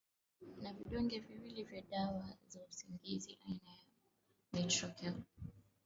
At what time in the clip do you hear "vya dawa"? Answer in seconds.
1.63-2.29